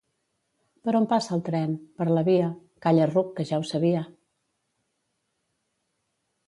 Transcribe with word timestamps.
—Per 0.87 0.93
on 0.99 1.03
passa 1.11 1.35
el 1.37 1.43
tren? 1.49 1.75
—Per 1.99 2.07
la 2.19 2.25
via. 2.29 2.47
—Calla, 2.87 3.07
ruc. 3.13 3.31
que 3.41 3.47
ja 3.53 3.61
ho 3.61 3.67
sabia. 3.75 4.03